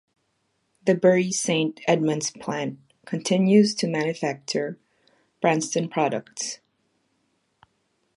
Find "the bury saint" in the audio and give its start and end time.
0.83-1.79